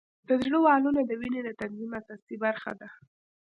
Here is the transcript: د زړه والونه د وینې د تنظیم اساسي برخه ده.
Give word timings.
د 0.27 0.29
زړه 0.43 0.57
والونه 0.65 0.99
د 1.05 1.11
وینې 1.19 1.41
د 1.45 1.49
تنظیم 1.61 1.91
اساسي 1.99 2.35
برخه 2.45 2.71
ده. 2.79 2.89